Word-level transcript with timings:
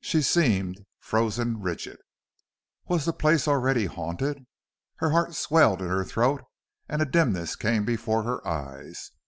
She 0.00 0.20
seemed 0.22 0.84
frozen 0.98 1.60
rigid. 1.60 1.98
Was 2.88 3.04
the 3.04 3.12
place 3.12 3.46
already 3.46 3.86
haunted? 3.86 4.44
Her 4.96 5.10
heart 5.10 5.36
swelled 5.36 5.80
in 5.80 5.86
her 5.86 6.02
throat 6.02 6.42
and 6.88 7.00
a 7.00 7.04
dimness 7.06 7.54
came 7.54 7.84
before 7.84 8.24
her 8.24 8.44
eyes. 8.44 9.12